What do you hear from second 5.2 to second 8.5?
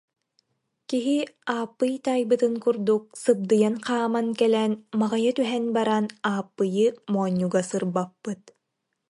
түһэн баран Ааппыйы моонньуга сырбаппыт